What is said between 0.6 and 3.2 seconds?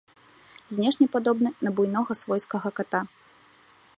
Знешне падобны на буйнога свойскага ката.